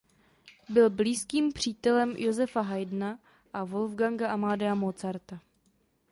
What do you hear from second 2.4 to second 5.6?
Haydna a Wolfganga Amadea Mozarta.